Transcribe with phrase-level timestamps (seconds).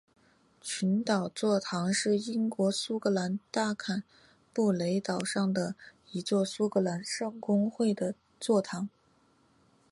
[0.59, 4.03] 群岛座堂是英国苏格兰大坎
[4.51, 5.75] 布雷岛上的
[6.11, 8.89] 一座苏格兰圣公会的座堂。